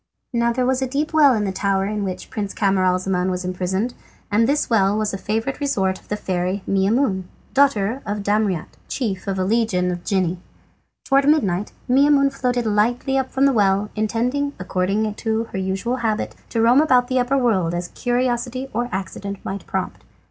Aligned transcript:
Now 0.33 0.51
there 0.51 0.65
was 0.65 0.81
a 0.81 0.87
deep 0.87 1.13
well 1.13 1.35
in 1.35 1.43
the 1.45 1.51
tower 1.51 1.85
in 1.85 2.03
which 2.03 2.31
Prince 2.31 2.55
Camaralzaman 2.55 3.29
was 3.29 3.45
imprisoned, 3.45 3.93
and 4.31 4.49
this 4.49 4.67
well 4.67 4.97
was 4.97 5.13
a 5.13 5.17
favourite 5.19 5.59
resort 5.59 5.99
of 5.99 6.07
the 6.07 6.17
fairy 6.17 6.63
Maimoune, 6.67 7.25
daughter 7.53 8.01
of 8.03 8.23
Damriat, 8.23 8.77
chief 8.87 9.27
of 9.27 9.37
a 9.37 9.43
legion 9.43 9.91
of 9.91 10.03
genii. 10.03 10.39
Towards 11.05 11.27
midnight 11.27 11.71
Maimoune 11.87 12.33
floated 12.33 12.65
lightly 12.65 13.15
up 13.15 13.29
from 13.29 13.45
the 13.45 13.53
well, 13.53 13.91
intending, 13.95 14.53
according 14.57 15.13
to 15.13 15.43
her 15.51 15.59
usual 15.59 15.97
habit, 15.97 16.33
to 16.49 16.63
roam 16.63 16.81
about 16.81 17.07
the 17.07 17.19
upper 17.19 17.37
world 17.37 17.75
as 17.75 17.89
curiosity 17.89 18.69
or 18.73 18.89
accident 18.91 19.37
might 19.45 19.67
prompt. 19.67 20.03